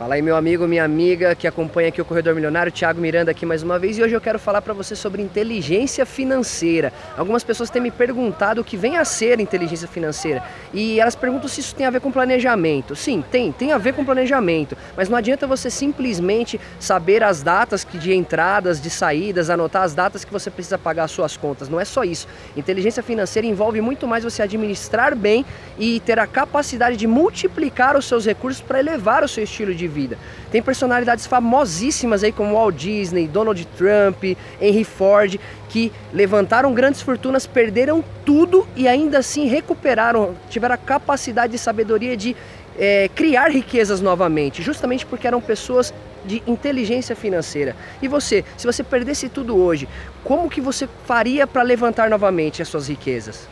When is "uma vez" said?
3.62-3.98